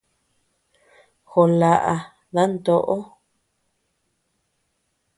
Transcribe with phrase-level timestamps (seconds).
[1.29, 1.95] Joo laʼa
[2.33, 2.95] dantoʼo.